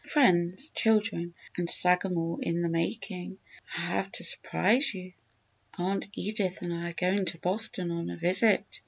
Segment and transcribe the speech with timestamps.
[0.03, 3.37] "Friends, children, and Sagamore in the making!
[3.77, 5.13] I have to surprise you!
[5.77, 8.65] Aunt Edith and I are going to Boston on a visit.